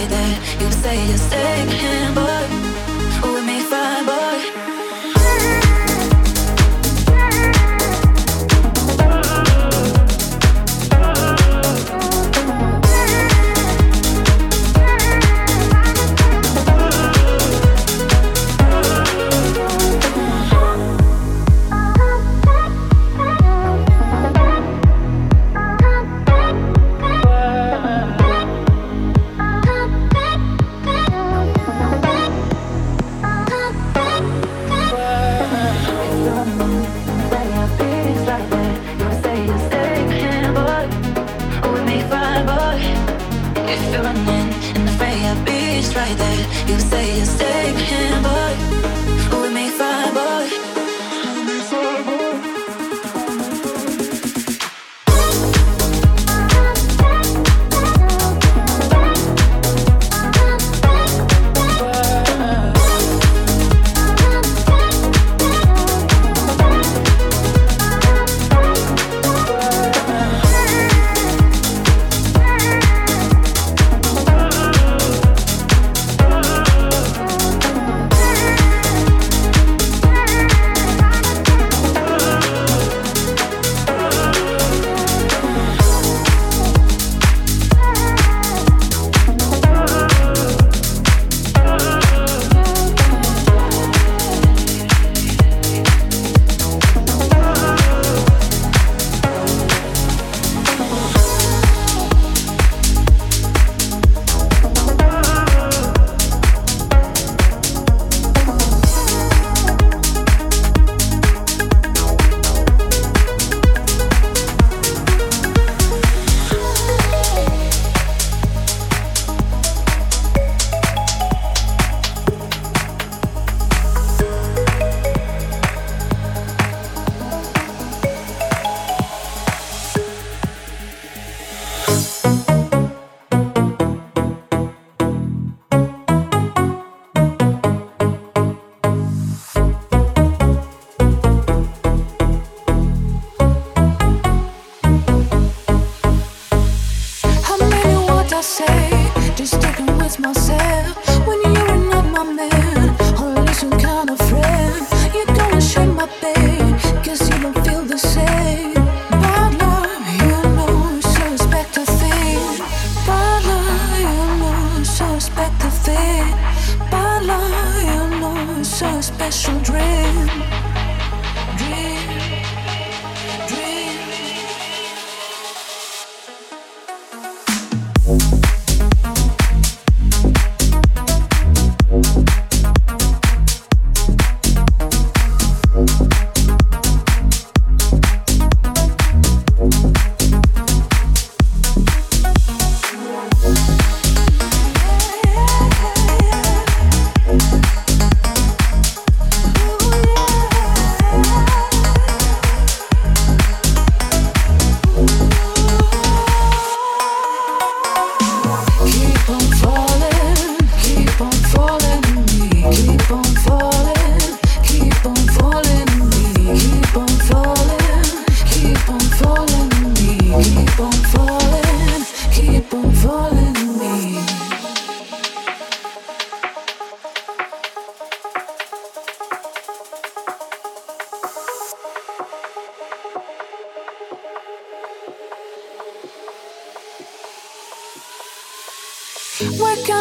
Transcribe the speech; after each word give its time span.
You 0.00 0.72
say 0.72 1.06
you're 1.08 1.18
staying, 1.18 2.14
but 2.14 2.49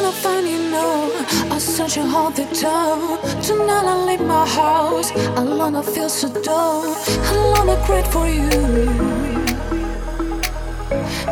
I 0.10 0.12
finally 0.12 0.58
know 0.72 1.12
I'm 1.52 1.60
searching 1.60 2.08
all 2.16 2.32
the 2.32 2.46
time. 2.46 3.22
Tonight 3.44 3.86
I 3.86 4.06
leave 4.08 4.22
my 4.22 4.44
house 4.44 5.12
alone. 5.38 5.76
I 5.76 5.84
feel 5.84 6.10
so 6.10 6.28
dumb. 6.42 6.96
Alone, 7.32 7.70
I 7.70 7.86
great 7.86 8.08
for 8.08 8.28
you. 8.28 8.50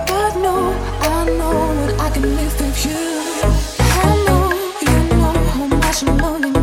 But 0.05 0.33
no, 0.45 0.57
I 1.01 1.25
know 1.39 1.87
that 1.87 1.99
I 1.99 2.09
can 2.11 2.35
live 2.35 2.55
with 2.61 2.85
you. 2.85 3.05
I 3.79 4.11
know 4.27 4.45
you 4.85 4.97
know 5.17 5.33
how 5.55 5.65
much 5.65 6.03
I'm 6.03 6.17
loving. 6.19 6.56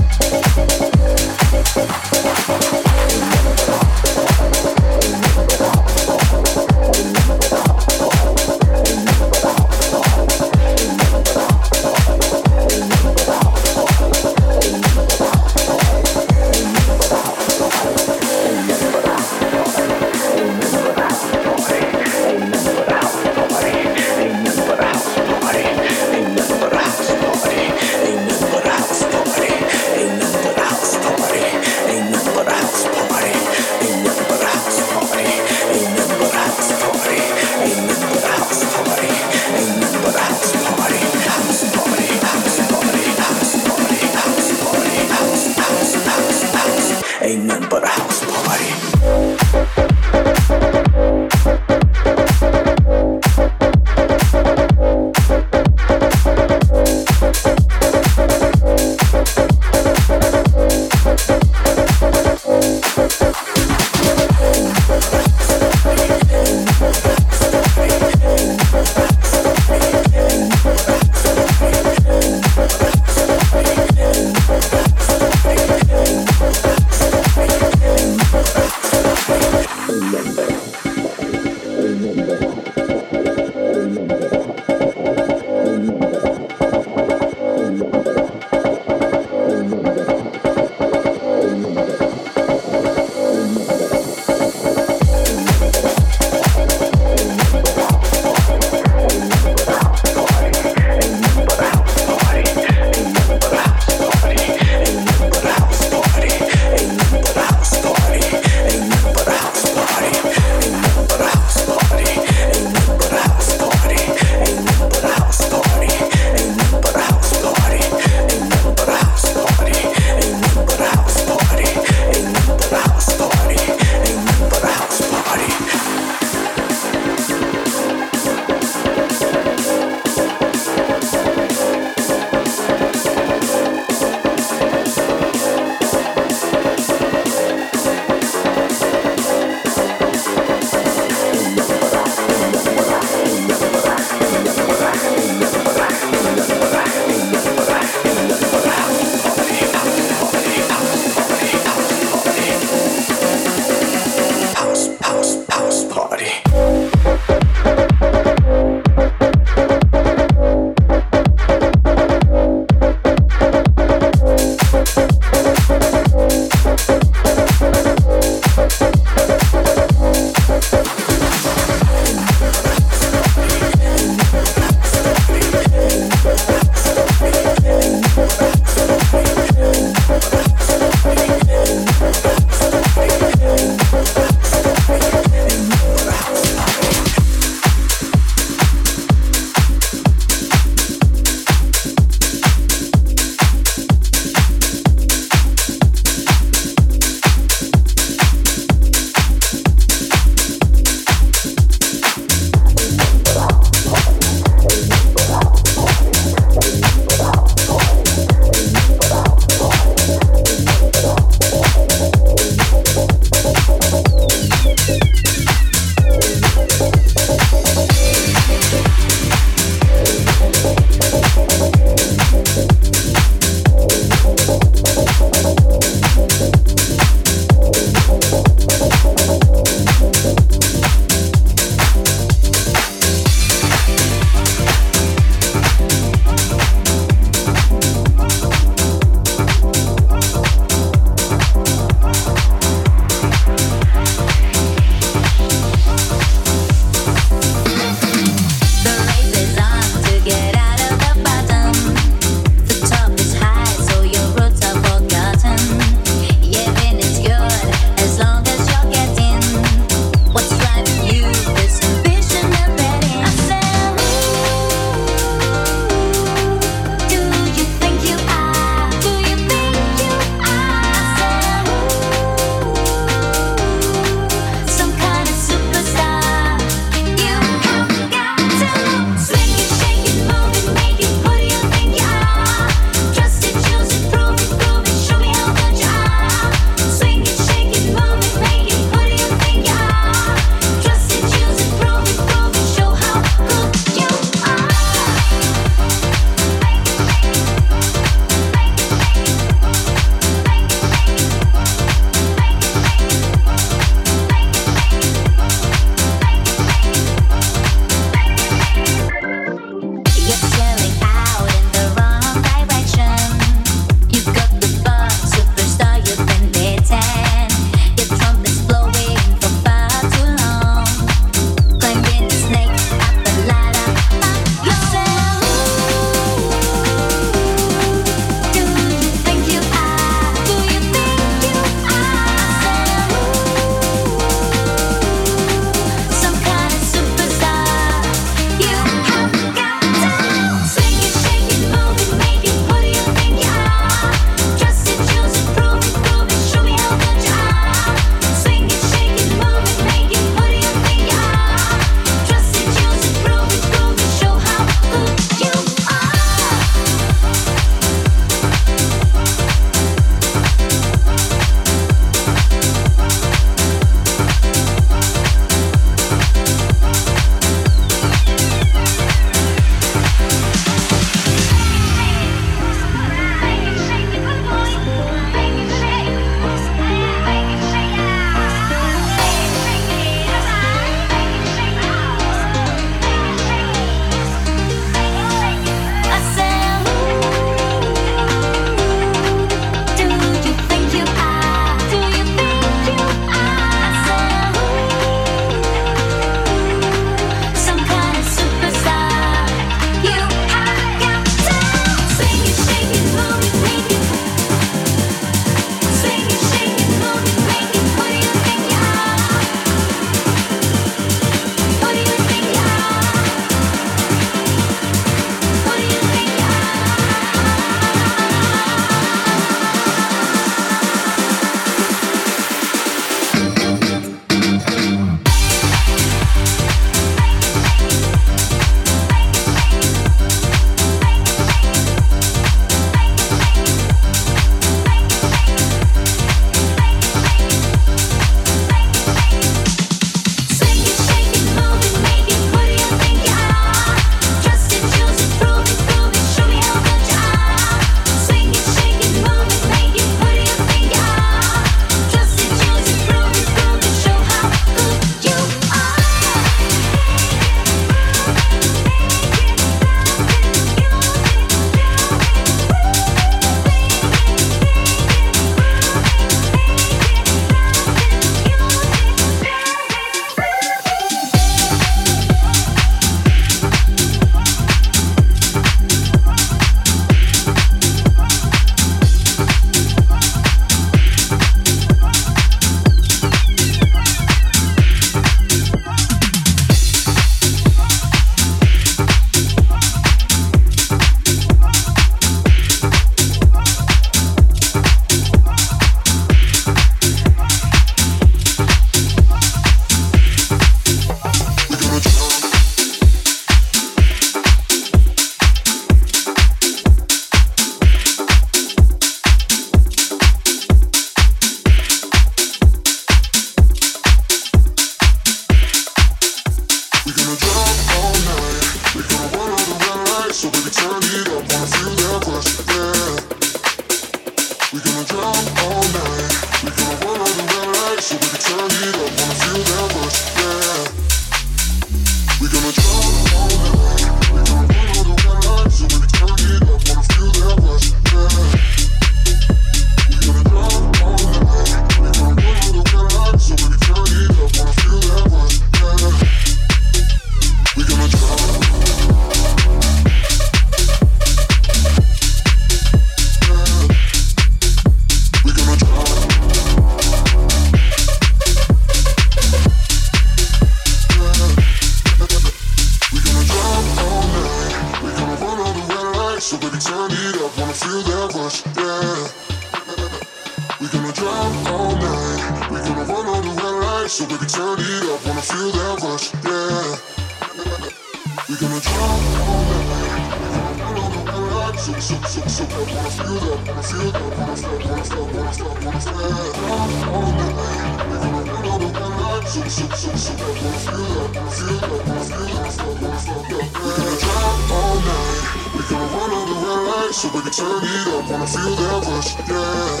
so 597.28 597.38
baby, 597.38 597.50
turn 597.50 597.82
it 597.84 598.08
up. 598.08 598.30
Wanna 598.30 598.46
feel 598.46 598.76
that 598.76 599.06
rush, 599.06 599.36
yeah. 599.48 600.00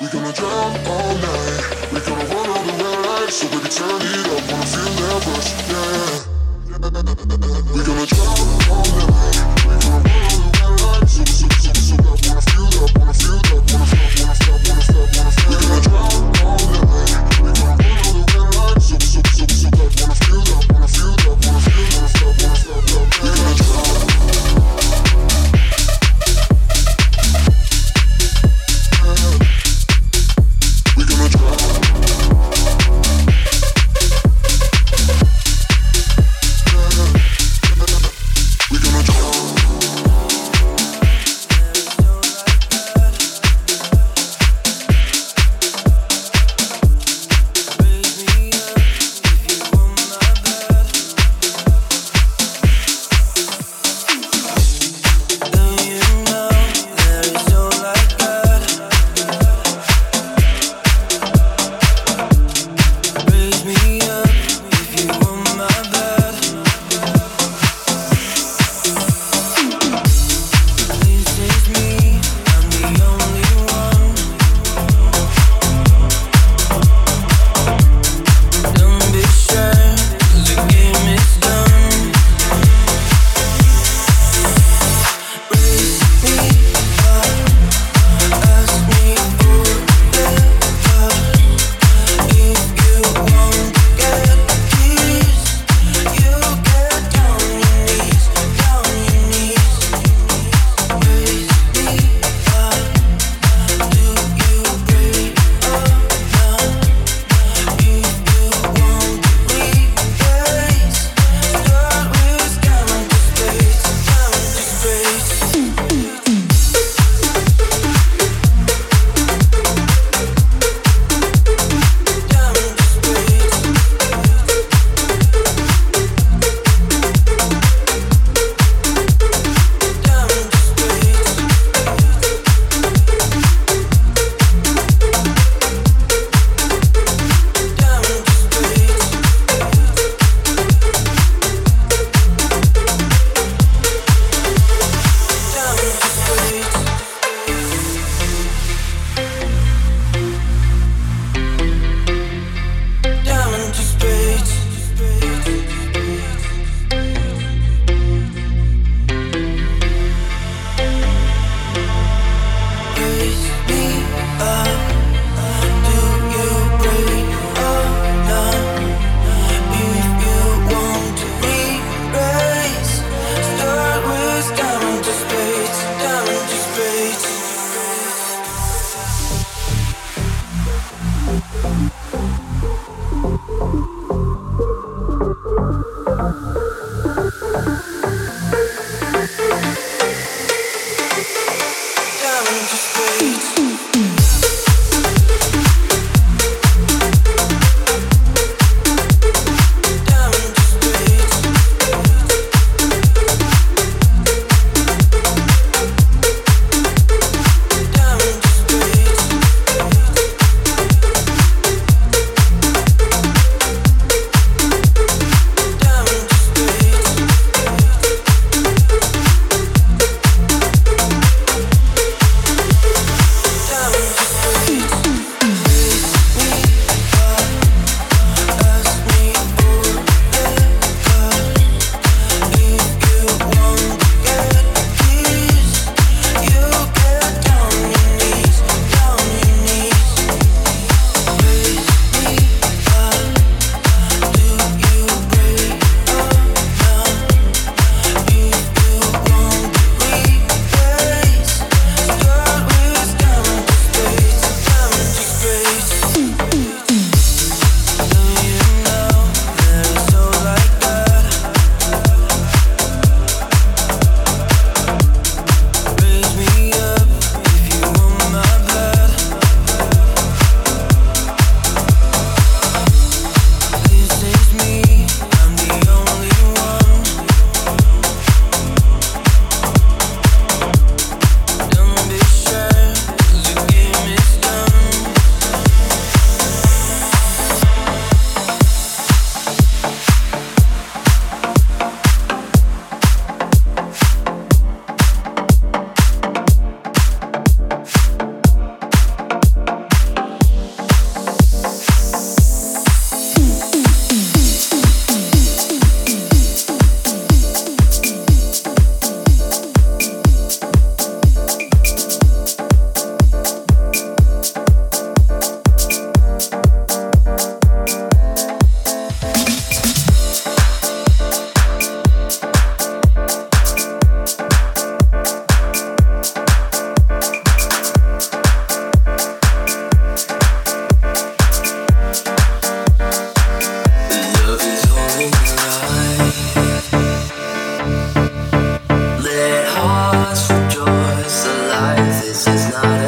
We 0.00 0.06
gonna 0.08 0.32
jump 0.32 0.88
all 0.88 1.14
night. 1.14 1.60
We 1.92 2.00
gonna 2.00 2.24
run 2.24 2.48
all 2.50 2.64
the 2.64 2.72
red 2.82 2.98
lights, 3.06 3.36
so 3.36 3.46
baby, 3.48 3.68
turn 3.68 4.00
it 4.00 4.26
up. 4.26 4.42
Wanna 4.50 4.66
feel 4.72 4.92
that 4.96 5.26
rush, 5.26 5.50
yeah. 5.70 6.26
We 7.74 7.80
gonna 7.84 8.06
jump 8.06 8.70
all 8.70 8.86
night. 8.96 9.36
We 9.66 9.74
gonna 9.80 10.08
run. 10.08 10.25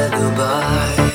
goodbye. 0.06 1.08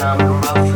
Free 0.00 0.08
and 0.08 0.22
hurt 0.22 0.69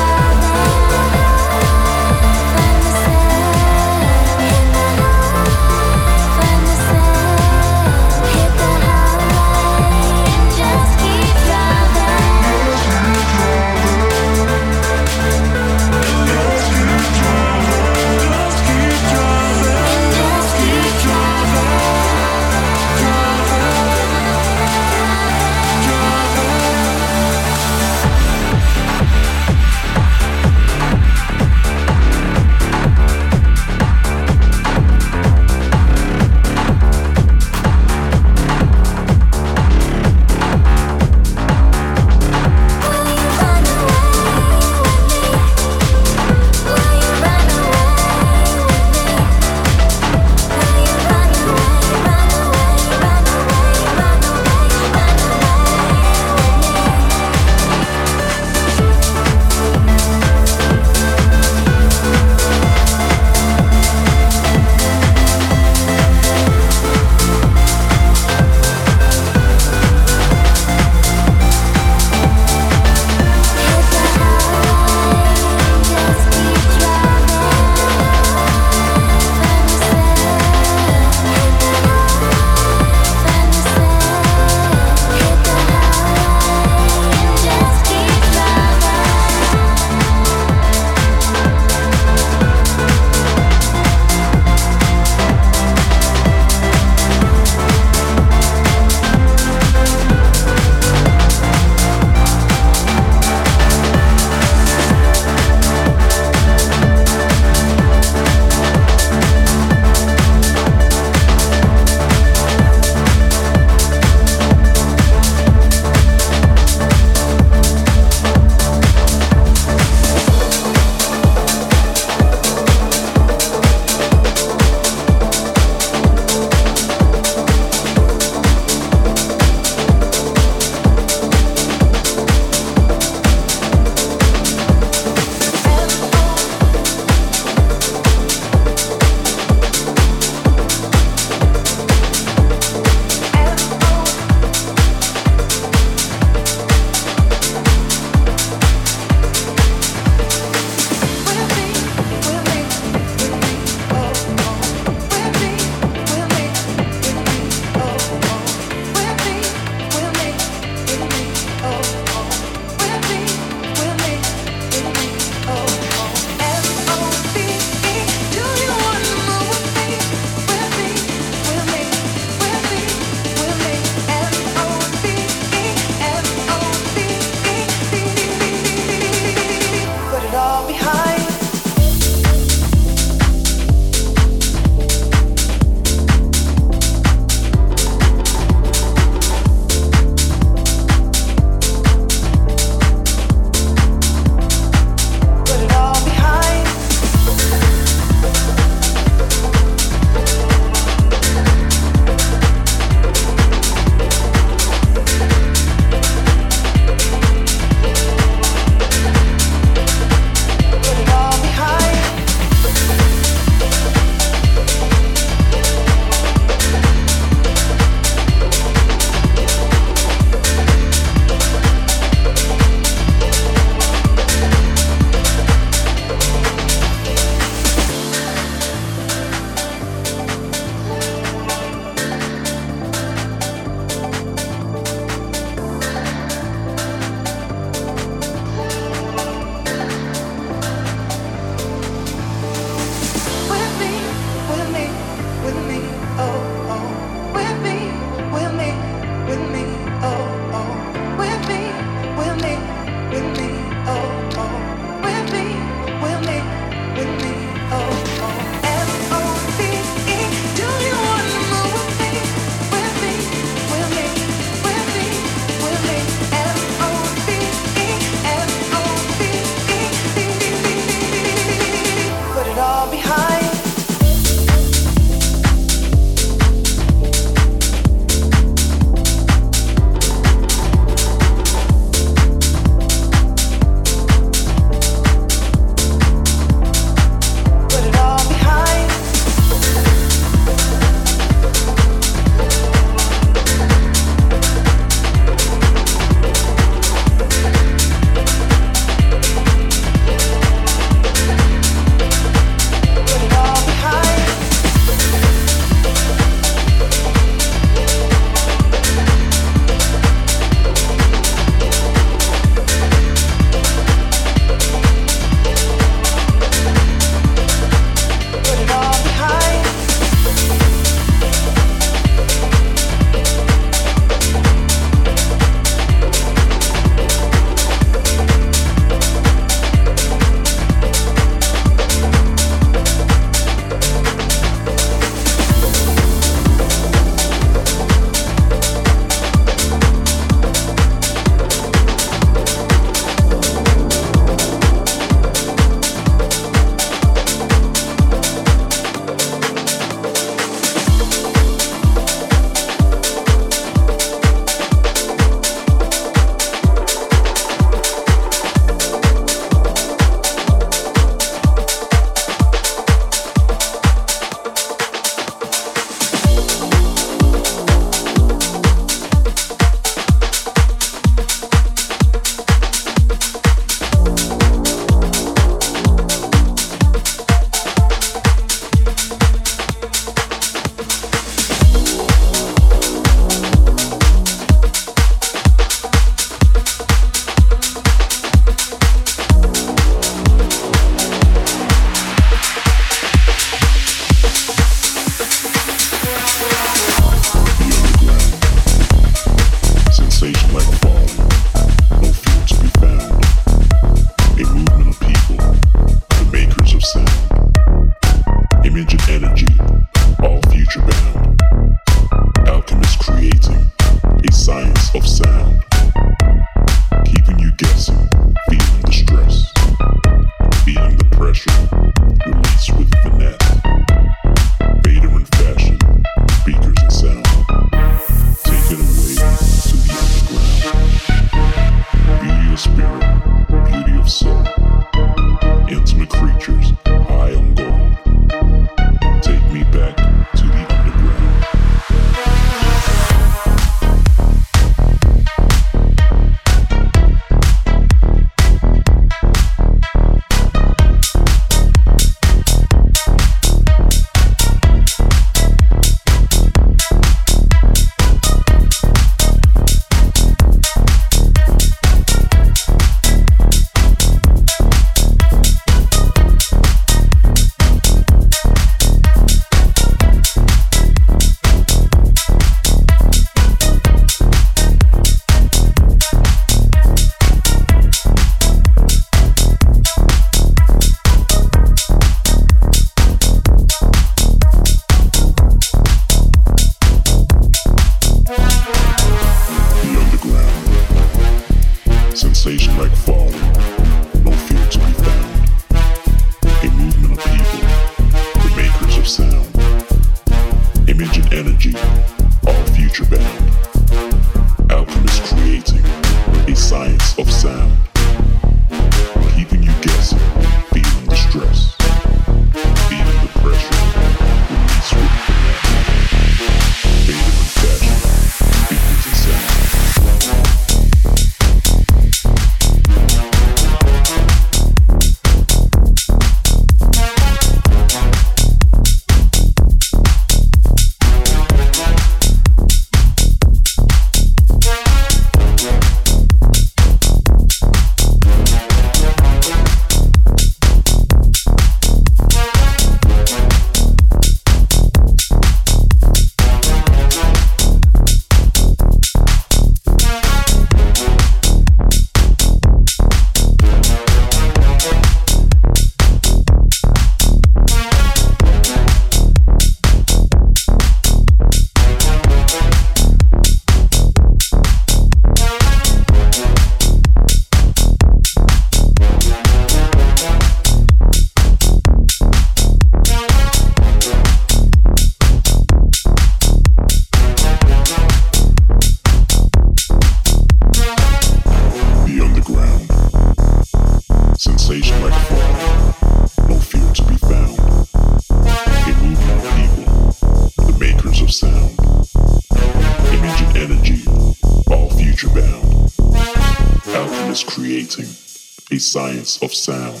of 599.44 599.52
sound, 599.52 600.00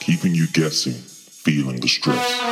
keeping 0.00 0.34
you 0.34 0.46
guessing, 0.48 0.94
feeling 0.94 1.78
the 1.78 1.88
stress. 1.88 2.51